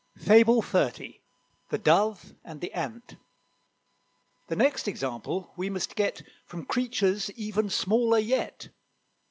[0.17, 1.19] FABLE XXX.
[1.69, 3.17] THE DOVE AND THE ANT.
[4.47, 8.69] The next example we must get From creatures even smaller yet.